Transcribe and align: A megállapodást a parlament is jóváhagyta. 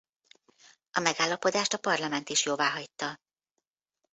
A 0.91 0.99
megállapodást 0.99 1.73
a 1.73 1.77
parlament 1.79 2.29
is 2.29 2.45
jóváhagyta. 2.45 3.17